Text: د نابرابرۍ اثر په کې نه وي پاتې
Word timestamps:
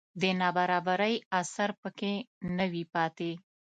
د 0.21 0.23
نابرابرۍ 0.39 1.15
اثر 1.39 1.69
په 1.81 1.89
کې 1.99 2.13
نه 2.57 2.65
وي 2.71 2.83
پاتې 2.93 3.31